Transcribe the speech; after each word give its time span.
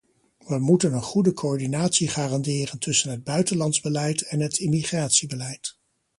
We 0.47 0.59
moeten 0.59 0.93
een 0.93 1.01
goede 1.01 1.33
coördinatie 1.33 2.07
garanderen 2.07 2.79
tussen 2.79 3.11
het 3.11 3.23
buitenlands 3.23 3.81
beleid 3.81 4.21
en 4.27 4.39
het 4.39 4.57
immigratiebeleid. 4.57 5.77